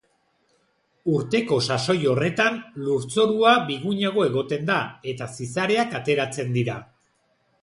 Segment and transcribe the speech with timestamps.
[1.17, 2.57] Urteko sasoi horretan,
[2.87, 4.79] lurzorua bigunago egoten da,
[5.13, 6.81] eta zizareak ateratzen dira.